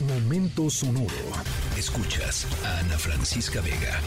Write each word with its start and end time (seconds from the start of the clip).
Momento 0.00 0.70
sonoro. 0.70 1.08
Escuchas 1.76 2.46
a 2.64 2.78
Ana 2.78 2.96
Francisca 2.96 3.60
Vega. 3.60 3.98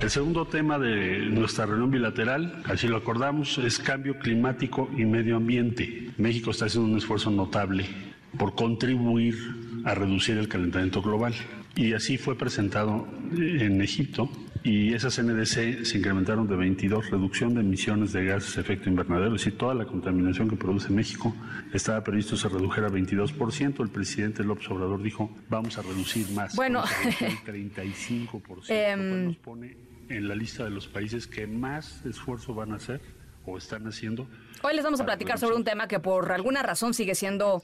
El 0.00 0.10
segundo 0.10 0.48
tema 0.48 0.80
de 0.80 1.18
nuestra 1.26 1.66
reunión 1.66 1.92
bilateral, 1.92 2.60
así 2.64 2.88
lo 2.88 2.96
acordamos, 2.96 3.58
es 3.58 3.78
cambio 3.78 4.18
climático 4.18 4.90
y 4.96 5.04
medio 5.04 5.36
ambiente. 5.36 6.10
México 6.18 6.50
está 6.50 6.64
haciendo 6.64 6.90
un 6.90 6.98
esfuerzo 6.98 7.30
notable 7.30 7.86
por 8.36 8.56
contribuir 8.56 9.36
a 9.84 9.94
reducir 9.94 10.38
el 10.38 10.48
calentamiento 10.48 11.02
global. 11.02 11.34
Y 11.76 11.92
así 11.92 12.18
fue 12.18 12.36
presentado 12.36 13.06
en 13.32 13.80
Egipto 13.80 14.28
y 14.62 14.92
esas 14.92 15.22
NDC 15.22 15.84
se 15.84 15.98
incrementaron 15.98 16.46
de 16.46 16.56
22, 16.56 17.10
reducción 17.10 17.54
de 17.54 17.60
emisiones 17.60 18.12
de 18.12 18.24
gases 18.24 18.54
de 18.54 18.60
efecto 18.60 18.88
invernadero, 18.88 19.34
es 19.34 19.44
decir, 19.44 19.58
toda 19.58 19.74
la 19.74 19.86
contaminación 19.86 20.48
que 20.48 20.56
produce 20.56 20.90
México 20.90 21.34
estaba 21.72 22.02
previsto 22.02 22.36
se 22.36 22.48
redujera 22.48 22.88
a 22.88 22.90
22%, 22.90 23.80
el 23.82 23.88
presidente 23.88 24.44
López 24.44 24.70
Obrador 24.70 25.02
dijo, 25.02 25.30
vamos 25.48 25.78
a 25.78 25.82
reducir 25.82 26.30
más, 26.32 26.54
bueno, 26.56 26.82
el 27.20 27.36
35%, 27.38 28.64
eh, 28.68 28.96
nos 28.96 29.36
pone 29.36 29.76
en 30.08 30.28
la 30.28 30.34
lista 30.34 30.64
de 30.64 30.70
los 30.70 30.88
países 30.88 31.26
que 31.26 31.46
más 31.46 32.04
esfuerzo 32.04 32.54
van 32.54 32.72
a 32.72 32.76
hacer 32.76 33.00
o 33.46 33.56
están 33.56 33.86
haciendo. 33.86 34.26
Hoy 34.62 34.74
les 34.74 34.84
vamos 34.84 35.00
a 35.00 35.04
platicar 35.04 35.38
sobre 35.38 35.56
un 35.56 35.64
tema 35.64 35.88
que 35.88 36.00
por 36.00 36.32
alguna 36.32 36.62
razón 36.62 36.92
sigue 36.92 37.14
siendo 37.14 37.62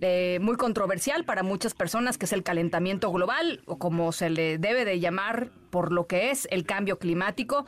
eh, 0.00 0.38
muy 0.42 0.56
controversial 0.56 1.24
para 1.24 1.42
muchas 1.42 1.74
personas, 1.74 2.18
que 2.18 2.26
es 2.26 2.32
el 2.32 2.42
calentamiento 2.42 3.10
global, 3.10 3.62
o 3.66 3.78
como 3.78 4.12
se 4.12 4.30
le 4.30 4.58
debe 4.58 4.84
de 4.84 5.00
llamar 5.00 5.50
por 5.70 5.92
lo 5.92 6.06
que 6.06 6.30
es 6.30 6.46
el 6.50 6.64
cambio 6.64 6.98
climático. 6.98 7.64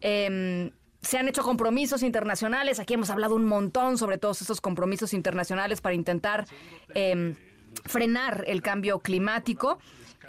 Em, 0.00 0.70
se 1.00 1.18
han 1.18 1.28
hecho 1.28 1.42
compromisos 1.42 2.02
internacionales, 2.02 2.80
aquí 2.80 2.94
hemos 2.94 3.10
hablado 3.10 3.36
un 3.36 3.44
montón 3.44 3.98
sobre 3.98 4.18
todos 4.18 4.42
esos 4.42 4.60
compromisos 4.60 5.14
internacionales 5.14 5.80
para 5.80 5.94
intentar 5.94 6.46
em, 6.94 7.36
frenar 7.84 8.44
el 8.48 8.62
cambio 8.62 8.98
climático. 8.98 9.78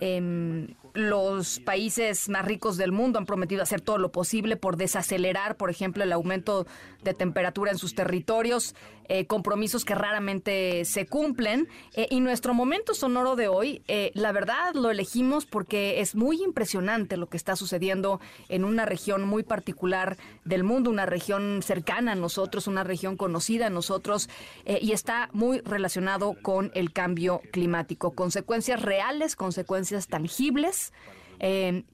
Em, 0.02 0.76
los 0.94 1.59
países 1.59 2.30
más 2.30 2.45
ricos 2.45 2.78
del 2.78 2.92
mundo 2.92 3.19
han 3.19 3.25
prometido 3.25 3.61
hacer 3.61 3.81
todo 3.81 3.97
lo 3.97 4.11
posible 4.11 4.56
por 4.56 4.78
desacelerar, 4.78 5.58
por 5.58 5.69
ejemplo, 5.69 6.03
el 6.03 6.11
aumento 6.11 6.66
de 7.03 7.14
temperatura 7.14 7.72
en 7.72 7.78
sus 7.78 7.95
territorios, 7.95 8.75
eh, 9.11 9.25
compromisos 9.25 9.86
que 9.86 9.95
raramente 9.95 10.86
se 10.86 11.08
cumplen. 11.08 11.67
Eh, 11.95 12.08
y 12.11 12.19
nuestro 12.19 12.53
momento 12.53 12.94
sonoro 12.94 13.36
de 13.36 13.47
hoy, 13.47 13.81
eh, 13.88 14.11
la 14.14 14.31
verdad, 14.31 14.73
lo 14.75 14.91
elegimos 14.91 15.45
porque 15.45 16.00
es 16.00 16.16
muy 16.16 16.44
impresionante 16.44 17.17
lo 17.17 17.28
que 17.28 17.38
está 17.38 17.56
sucediendo 17.56 18.19
en 18.50 18.63
una 18.63 18.86
región 18.86 19.28
muy 19.28 19.44
particular 19.44 20.17
del 20.45 20.63
mundo, 20.63 20.91
una 20.91 21.06
región 21.08 21.61
cercana 21.63 22.11
a 22.11 22.16
nosotros, 22.16 22.67
una 22.67 22.84
región 22.84 23.17
conocida 23.17 23.67
a 23.67 23.69
nosotros, 23.69 24.30
y 24.66 24.91
está 24.91 25.30
muy 25.34 25.59
relacionado 25.61 26.36
con 26.41 26.72
el 26.75 26.94
cambio 26.94 27.41
climático. 27.52 28.11
Consecuencias 28.11 28.81
reales, 28.81 29.36
consecuencias 29.36 29.88
tangibles. 30.07 30.93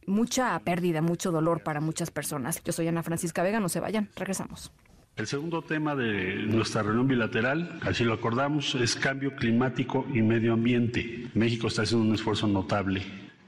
mucha 0.06 0.60
pérdida, 0.60 1.02
mucho 1.02 1.32
dolor 1.32 1.64
para 1.64 1.80
muchas 1.82 2.12
personas. 2.12 2.64
Yo 2.64 2.72
soy 2.72 2.88
Ana 2.88 3.04
Francisca 3.04 3.44
Vega, 3.44 3.60
no 3.60 3.70
se 3.70 3.80
vayan, 3.80 4.10
regresamos. 4.16 4.72
El 5.18 5.28
segundo 5.28 5.62
tema 5.62 5.96
de 5.96 6.44
nuestra 6.46 6.84
reunión 6.84 7.08
bilateral, 7.08 7.80
así 7.84 8.04
lo 8.04 8.14
acordamos, 8.14 8.76
es 8.76 8.98
cambio 8.98 9.34
climático 9.38 10.06
y 10.14 10.22
medio 10.22 10.52
ambiente. 10.52 11.28
México 11.34 11.68
está 11.68 11.84
haciendo 11.84 12.06
un 12.06 12.14
esfuerzo 12.14 12.48
notable 12.48 13.02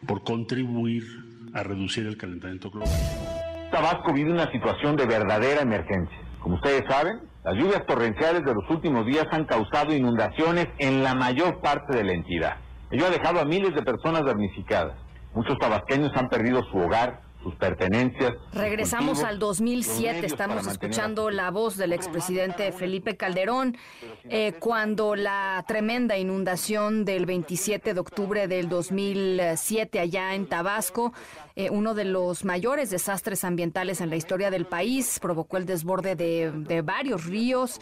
por 0.07 0.23
contribuir 0.23 1.03
a 1.53 1.63
reducir 1.63 2.07
el 2.07 2.15
calentamiento 2.15 2.71
global. 2.71 2.89
Tabasco 3.69 4.13
vive 4.13 4.31
una 4.31 4.49
situación 4.49 4.95
de 4.95 5.07
verdadera 5.07 5.61
emergencia. 5.61 6.17
Como 6.39 6.55
ustedes 6.55 6.83
saben, 6.87 7.19
las 7.43 7.55
lluvias 7.55 7.85
torrenciales 7.85 8.45
de 8.45 8.53
los 8.53 8.69
últimos 8.69 9.05
días 9.05 9.27
han 9.31 9.43
causado 9.43 9.93
inundaciones 9.93 10.69
en 10.77 11.03
la 11.03 11.15
mayor 11.15 11.59
parte 11.59 11.97
de 11.97 12.05
la 12.05 12.13
entidad. 12.13 12.57
Ello 12.89 13.05
ha 13.05 13.09
dejado 13.09 13.39
a 13.41 13.45
miles 13.45 13.75
de 13.75 13.81
personas 13.83 14.23
damnificadas. 14.25 14.95
Muchos 15.33 15.57
tabasqueños 15.59 16.11
han 16.15 16.29
perdido 16.29 16.63
su 16.71 16.77
hogar, 16.77 17.21
sus 17.41 17.55
pertenencias. 17.55 18.35
Regresamos 18.53 19.23
al 19.23 19.39
2007, 19.39 20.25
estamos 20.25 20.67
escuchando 20.67 21.29
la 21.29 21.51
voz 21.51 21.77
del 21.77 21.93
expresidente 21.93 22.71
Felipe 22.71 23.15
Calderón, 23.15 23.77
eh, 24.29 24.53
cuando 24.59 25.15
la 25.15 25.63
tremenda 25.67 26.17
inundación 26.17 27.05
del 27.05 27.25
27 27.25 27.93
de 27.93 27.99
octubre 27.99 28.47
del 28.47 28.69
2007 28.69 29.99
allá 29.99 30.33
en 30.35 30.47
Tabasco, 30.47 31.13
eh, 31.59 31.71
uno 31.71 31.95
de 31.95 32.05
los 32.05 32.45
mayores 32.45 32.91
desastres 32.91 33.43
ambientales 33.43 33.99
en 33.99 34.11
la 34.11 34.15
historia 34.15 34.51
del 34.51 34.67
país, 34.67 35.17
provocó 35.19 35.57
el 35.57 35.65
desborde 35.65 36.15
de, 36.15 36.51
de 36.51 36.83
varios 36.83 37.25
ríos. 37.25 37.79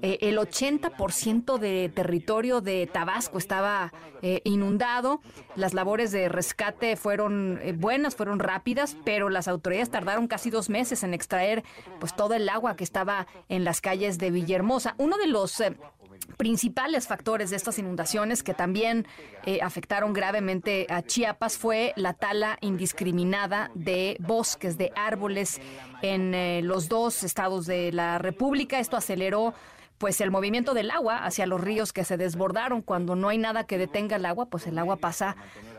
Eh, 0.00 0.18
el 0.20 0.38
80% 0.38 1.58
de 1.58 1.90
territorio 1.92 2.60
de 2.60 2.86
Tabasco 2.86 3.38
estaba 3.38 3.92
eh, 4.22 4.42
inundado. 4.44 5.20
Las 5.56 5.74
labores 5.74 6.12
de 6.12 6.28
rescate 6.28 6.94
fueron 6.94 7.58
buenas, 7.78 8.14
fueron 8.14 8.38
rápidas, 8.38 8.96
pero 9.06 9.28
las 9.30 9.46
autoridades 9.46 9.88
tardaron 9.88 10.26
casi 10.26 10.50
dos 10.50 10.68
meses 10.68 11.04
en 11.04 11.14
extraer 11.14 11.62
pues 12.00 12.16
todo 12.16 12.34
el 12.34 12.48
agua 12.48 12.74
que 12.74 12.82
estaba 12.82 13.28
en 13.48 13.62
las 13.62 13.80
calles 13.80 14.18
de 14.18 14.32
Villahermosa. 14.32 14.96
Uno 14.98 15.16
de 15.16 15.28
los 15.28 15.62
principales 16.36 17.06
factores 17.06 17.50
de 17.50 17.56
estas 17.56 17.78
inundaciones 17.78 18.42
que 18.42 18.52
también 18.52 19.06
afectaron 19.62 20.12
gravemente 20.12 20.88
a 20.90 21.02
Chiapas 21.02 21.56
fue 21.56 21.92
la 21.94 22.14
tala 22.14 22.58
indiscriminada 22.62 23.70
de 23.74 24.16
bosques, 24.18 24.76
de 24.76 24.90
árboles 24.96 25.60
en 26.02 26.66
los 26.66 26.88
dos 26.88 27.22
estados 27.22 27.64
de 27.66 27.92
la 27.92 28.18
República. 28.18 28.80
Esto 28.80 28.96
aceleró 28.96 29.54
pues 29.98 30.20
el 30.20 30.32
movimiento 30.32 30.74
del 30.74 30.90
agua 30.90 31.24
hacia 31.24 31.46
los 31.46 31.60
ríos 31.60 31.92
que 31.92 32.04
se 32.04 32.16
desbordaron. 32.16 32.82
Cuando 32.82 33.14
no 33.14 33.28
hay 33.28 33.38
nada 33.38 33.64
que 33.64 33.78
detenga 33.78 34.16
el 34.16 34.26
agua, 34.26 34.46
pues 34.46 34.66
el 34.66 34.78
agua 34.78 34.96
pasa 34.96 35.36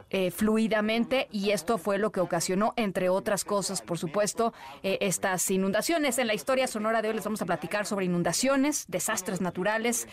eh, 0.09 0.31
fluidamente 0.31 1.27
y 1.31 1.51
esto 1.51 1.77
fue 1.77 1.97
lo 1.97 2.11
que 2.11 2.19
ocasionó, 2.19 2.73
entre 2.77 3.09
otras 3.09 3.43
cosas, 3.43 3.81
por 3.81 3.97
supuesto, 3.97 4.53
eh, 4.83 4.97
estas 5.01 5.49
inundaciones. 5.51 6.17
En 6.17 6.27
la 6.27 6.33
historia 6.33 6.67
sonora 6.67 7.01
de 7.01 7.09
hoy 7.09 7.15
les 7.15 7.23
vamos 7.23 7.41
a 7.41 7.45
platicar 7.45 7.85
sobre 7.85 8.05
inundaciones, 8.05 8.85
desastres 8.87 9.41
naturales 9.41 10.07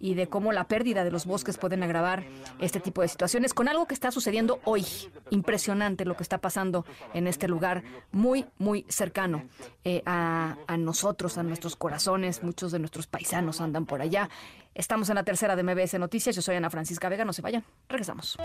y 0.00 0.14
de 0.14 0.28
cómo 0.28 0.52
la 0.52 0.64
pérdida 0.64 1.04
de 1.04 1.10
los 1.10 1.26
bosques 1.26 1.56
pueden 1.56 1.82
agravar 1.82 2.24
este 2.60 2.80
tipo 2.80 3.02
de 3.02 3.08
situaciones 3.08 3.54
con 3.54 3.68
algo 3.68 3.86
que 3.86 3.94
está 3.94 4.10
sucediendo 4.10 4.60
hoy. 4.64 4.84
Impresionante 5.30 6.04
lo 6.04 6.16
que 6.16 6.22
está 6.22 6.38
pasando 6.38 6.84
en 7.14 7.26
este 7.26 7.48
lugar 7.48 7.82
muy, 8.12 8.46
muy 8.58 8.84
cercano 8.88 9.44
eh, 9.84 10.02
a, 10.06 10.56
a 10.66 10.76
nosotros, 10.76 11.38
a 11.38 11.42
nuestros 11.42 11.76
corazones. 11.76 12.42
Muchos 12.42 12.72
de 12.72 12.78
nuestros 12.78 13.06
paisanos 13.06 13.60
andan 13.60 13.86
por 13.86 14.02
allá. 14.02 14.28
Estamos 14.74 15.08
en 15.08 15.16
la 15.16 15.24
tercera 15.24 15.56
de 15.56 15.62
MBS 15.62 15.98
Noticias. 15.98 16.36
Yo 16.36 16.42
soy 16.42 16.56
Ana 16.56 16.70
Francisca 16.70 17.08
Vega. 17.08 17.24
No 17.24 17.32
se 17.32 17.42
vayan. 17.42 17.64
Regresamos. 17.88 18.36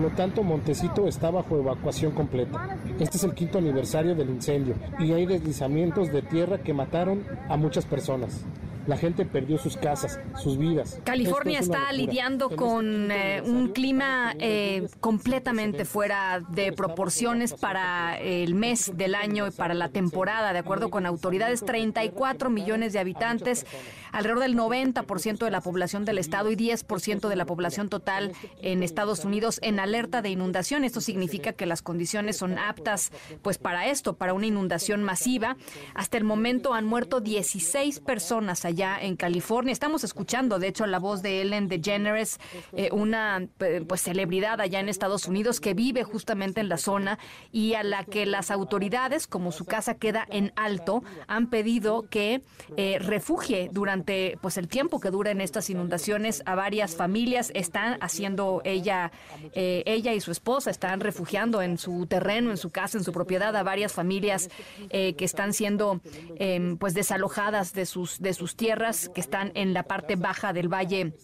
Por 0.00 0.12
lo 0.12 0.16
tanto, 0.16 0.42
Montecito 0.42 1.06
está 1.06 1.30
bajo 1.30 1.58
evacuación 1.58 2.12
completa. 2.12 2.78
Este 2.98 3.18
es 3.18 3.24
el 3.24 3.34
quinto 3.34 3.58
aniversario 3.58 4.14
del 4.14 4.30
incendio 4.30 4.74
y 4.98 5.12
hay 5.12 5.26
deslizamientos 5.26 6.10
de 6.10 6.22
tierra 6.22 6.56
que 6.56 6.72
mataron 6.72 7.22
a 7.50 7.58
muchas 7.58 7.84
personas. 7.84 8.42
La 8.90 8.96
gente 8.96 9.24
perdió 9.24 9.56
sus 9.56 9.76
casas, 9.76 10.18
sus 10.42 10.58
vidas. 10.58 10.98
California 11.04 11.60
está 11.60 11.92
lidiando 11.92 12.46
este 12.46 12.56
con 12.56 13.12
eh, 13.12 13.40
un 13.40 13.68
clima 13.68 14.34
eh, 14.40 14.88
completamente 14.98 15.84
fuera 15.84 16.40
de 16.48 16.72
proporciones 16.72 17.54
para 17.54 18.18
el 18.18 18.56
mes 18.56 18.90
del 18.96 19.14
año 19.14 19.46
y 19.46 19.52
para 19.52 19.74
la 19.74 19.90
temporada. 19.90 20.52
De 20.52 20.58
acuerdo 20.58 20.90
con 20.90 21.06
autoridades, 21.06 21.64
34 21.64 22.50
millones 22.50 22.92
de 22.92 22.98
habitantes, 22.98 23.64
alrededor 24.10 24.40
del 24.40 24.56
90% 24.56 25.38
de 25.38 25.50
la 25.52 25.60
población 25.60 26.04
del 26.04 26.18
estado 26.18 26.50
y 26.50 26.56
10% 26.56 27.28
de 27.28 27.36
la 27.36 27.46
población 27.46 27.88
total 27.90 28.32
en 28.60 28.82
Estados 28.82 29.24
Unidos 29.24 29.60
en 29.62 29.78
alerta 29.78 30.20
de 30.20 30.30
inundación. 30.30 30.82
Esto 30.82 31.00
significa 31.00 31.52
que 31.52 31.64
las 31.64 31.80
condiciones 31.80 32.38
son 32.38 32.58
aptas 32.58 33.12
pues 33.40 33.56
para 33.56 33.86
esto, 33.86 34.16
para 34.16 34.34
una 34.34 34.46
inundación 34.46 35.04
masiva. 35.04 35.56
Hasta 35.94 36.16
el 36.16 36.24
momento 36.24 36.74
han 36.74 36.86
muerto 36.86 37.20
16 37.20 38.00
personas 38.00 38.64
allá 38.64 38.79
en 38.80 39.16
California. 39.16 39.72
Estamos 39.72 40.04
escuchando, 40.04 40.58
de 40.58 40.68
hecho, 40.68 40.86
la 40.86 40.98
voz 40.98 41.20
de 41.20 41.42
Ellen 41.42 41.68
DeGeneres, 41.68 42.40
eh, 42.72 42.88
una 42.92 43.46
pues 43.86 44.00
celebridad 44.00 44.60
allá 44.60 44.80
en 44.80 44.88
Estados 44.88 45.26
Unidos 45.26 45.60
que 45.60 45.74
vive 45.74 46.02
justamente 46.02 46.60
en 46.60 46.68
la 46.70 46.78
zona 46.78 47.18
y 47.52 47.74
a 47.74 47.82
la 47.82 48.04
que 48.04 48.24
las 48.24 48.50
autoridades, 48.50 49.26
como 49.26 49.52
su 49.52 49.66
casa 49.66 49.96
queda 49.96 50.26
en 50.30 50.52
alto, 50.56 51.02
han 51.26 51.50
pedido 51.50 52.08
que 52.08 52.42
eh, 52.76 52.98
refugie 53.00 53.68
durante 53.70 54.38
pues 54.40 54.56
el 54.56 54.68
tiempo 54.68 54.98
que 54.98 55.10
duren 55.10 55.42
estas 55.42 55.68
inundaciones 55.68 56.42
a 56.46 56.54
varias 56.54 56.96
familias. 56.96 57.52
Están 57.54 57.98
haciendo 58.00 58.62
ella, 58.64 59.12
eh, 59.52 59.82
ella 59.84 60.14
y 60.14 60.20
su 60.20 60.30
esposa 60.30 60.70
están 60.70 61.00
refugiando 61.00 61.60
en 61.60 61.76
su 61.76 62.06
terreno, 62.06 62.50
en 62.50 62.56
su 62.56 62.70
casa, 62.70 62.96
en 62.96 63.04
su 63.04 63.12
propiedad 63.12 63.54
a 63.54 63.62
varias 63.62 63.92
familias 63.92 64.48
que 64.90 65.24
están 65.24 65.52
siendo 65.52 66.00
em, 66.36 66.78
pues 66.78 66.94
desalojadas 66.94 67.74
de 67.74 67.84
sus 67.84 68.20
de 68.20 68.32
sus 68.32 68.56
tierras 68.60 69.08
que 69.08 69.22
están 69.22 69.52
en 69.54 69.72
la 69.72 69.84
parte 69.84 70.16
baja 70.16 70.52
del 70.52 70.68
valle, 70.68 71.14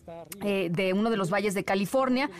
eh, 0.42 0.70
de 0.72 0.94
uno 0.94 1.10
de 1.10 1.18
los 1.18 1.30
valles 1.30 1.52
de 1.52 1.64
California. 1.64 2.30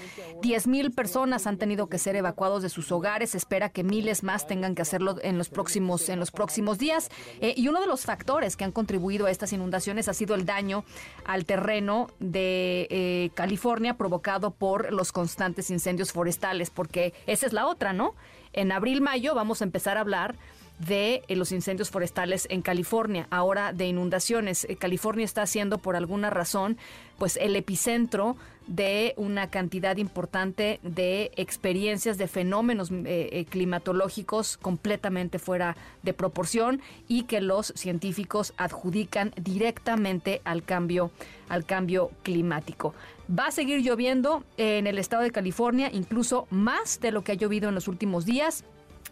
Diez 0.41 0.67
mil 0.67 0.91
personas 0.91 1.47
han 1.47 1.59
tenido 1.59 1.91
que 1.91 1.99
ser 1.99 2.17
evacuados 2.17 2.63
de 2.63 2.71
sus 2.71 2.91
hogares. 2.91 3.33
Se 3.33 3.37
espera 3.37 3.69
que 3.69 3.85
miles 3.85 4.23
más 4.23 4.47
tengan 4.47 4.75
que 4.75 4.81
hacerlo 4.81 5.17
en 5.21 5.37
los 5.37 5.51
próximos, 5.51 6.09
en 6.09 6.19
los 6.19 6.31
próximos 6.31 6.79
días. 6.79 7.11
Eh, 7.43 7.53
y 7.59 7.69
uno 7.69 7.83
de 7.83 7.87
los 7.87 8.07
factores 8.07 8.57
que 8.57 8.65
han 8.65 8.73
contribuido 8.73 9.27
a 9.27 9.31
estas 9.31 9.53
inundaciones 9.53 10.09
ha 10.09 10.15
sido 10.15 10.35
el 10.35 10.47
daño 10.47 10.87
al 11.27 11.45
terreno 11.45 12.07
de 12.19 12.87
eh, 12.89 13.31
California 13.35 13.99
provocado 13.99 14.53
por 14.53 14.95
los 14.95 15.13
constantes 15.13 15.71
incendios 15.71 16.11
forestales, 16.11 16.71
porque 16.71 17.13
esa 17.27 17.45
es 17.45 17.53
la 17.53 17.67
otra, 17.67 17.93
¿no? 17.93 18.15
En 18.55 18.73
abril-mayo 18.73 19.35
vamos 19.35 19.61
a 19.61 19.65
empezar 19.65 19.99
a 19.99 20.01
hablar 20.01 20.37
de 20.79 21.23
eh, 21.29 21.37
los 21.37 21.53
incendios 21.53 21.91
forestales 21.91 22.47
en 22.51 22.63
California, 22.63 23.27
ahora 23.31 23.73
de 23.73 23.87
inundaciones. 23.87 24.65
Eh, 24.65 24.77
California 24.77 25.25
está 25.25 25.47
siendo 25.47 25.79
por 25.79 25.97
alguna 25.97 26.31
razón 26.31 26.77
pues 27.19 27.39
el 27.39 27.57
epicentro 27.57 28.37
de 28.67 29.15
una 29.17 29.49
cantidad 29.49 29.97
importante 29.97 30.81
de 30.83 31.31
experiencias 31.37 32.19
de 32.19 32.27
fenómenos 32.29 32.91
eh, 32.93 33.47
climatológicos 33.49 34.57
completamente 34.57 35.39
fuera 35.39 35.77
de 36.03 36.13
proporción 36.13 36.83
y 37.09 37.23
que 37.23 37.41
los 37.41 37.73
científicos 37.77 38.53
adjudican 38.59 39.33
directamente 39.37 40.43
al 40.45 40.63
cambio 40.65 41.11
al 41.49 41.65
cambio 41.65 42.11
climático. 42.25 42.93
Va 43.31 43.47
a 43.47 43.51
seguir 43.53 43.81
lloviendo 43.81 44.45
en 44.57 44.87
el 44.87 44.99
estado 44.99 45.23
de 45.23 45.31
California, 45.31 45.91
incluso 45.93 46.49
más 46.51 47.01
de 47.01 47.13
lo 47.13 47.23
que 47.23 47.33
ha 47.33 47.37
llovido 47.37 47.69
en 47.69 47.75
los 47.77 47.89
últimos 47.89 48.27
días. 48.27 48.65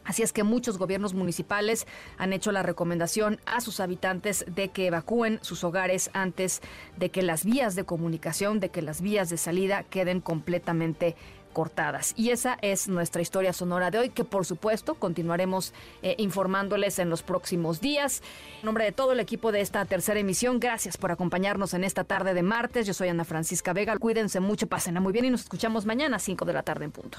Así 0.04 0.22
es 0.22 0.32
que 0.32 0.42
muchos 0.42 0.78
gobiernos 0.78 1.14
municipales 1.14 1.86
han 2.18 2.32
hecho 2.32 2.52
la 2.52 2.62
recomendación 2.62 3.40
a 3.46 3.60
sus 3.60 3.80
habitantes 3.80 4.44
de 4.48 4.68
que 4.68 4.86
evacúen 4.86 5.38
sus 5.42 5.64
hogares 5.64 6.10
antes 6.12 6.60
de 6.96 7.10
que 7.10 7.22
las 7.22 7.44
vías 7.44 7.74
de 7.74 7.84
comunicación, 7.84 8.60
de 8.60 8.68
que 8.68 8.82
las 8.82 9.00
vías 9.00 9.30
de 9.30 9.36
salida 9.36 9.84
queden 9.84 10.20
completamente 10.20 11.16
cortadas. 11.54 12.12
Y 12.16 12.30
esa 12.30 12.58
es 12.60 12.88
nuestra 12.88 13.22
historia 13.22 13.54
sonora 13.54 13.90
de 13.90 13.98
hoy, 13.98 14.10
que 14.10 14.24
por 14.24 14.44
supuesto 14.44 14.96
continuaremos 14.96 15.72
eh, 16.02 16.16
informándoles 16.18 16.98
en 16.98 17.08
los 17.08 17.22
próximos 17.22 17.80
días. 17.80 18.22
En 18.60 18.66
nombre 18.66 18.84
de 18.84 18.92
todo 18.92 19.12
el 19.12 19.20
equipo 19.20 19.52
de 19.52 19.62
esta 19.62 19.86
tercera 19.86 20.20
emisión, 20.20 20.60
gracias 20.60 20.98
por 20.98 21.12
acompañarnos 21.12 21.72
en 21.72 21.84
esta 21.84 22.04
tarde 22.04 22.34
de 22.34 22.42
martes. 22.42 22.86
Yo 22.86 22.92
soy 22.92 23.08
Ana 23.08 23.24
Francisca 23.24 23.72
Vega. 23.72 23.96
Cuídense 23.96 24.40
mucho, 24.40 24.66
pásenla 24.66 25.00
muy 25.00 25.14
bien 25.14 25.24
y 25.24 25.30
nos 25.30 25.42
escuchamos 25.42 25.86
mañana 25.86 26.16
a 26.16 26.20
5 26.20 26.44
de 26.44 26.52
la 26.52 26.62
tarde 26.62 26.84
en 26.84 26.92
punto. 26.92 27.18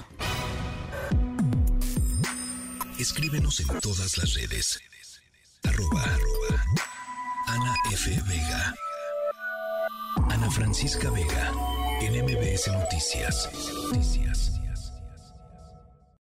Escríbenos 2.98 3.60
en 3.60 3.68
todas 3.80 4.16
las 4.16 4.34
redes. 4.34 4.80
Arroba, 5.64 6.02
Ana 7.46 7.74
F. 7.92 8.10
Vega. 8.26 8.74
Ana 10.30 10.50
Francisca 10.50 11.10
Vega. 11.10 11.52
En 12.00 12.24
MBS 12.24 12.68
Noticias. 12.68 13.50
Noticias. 13.92 14.55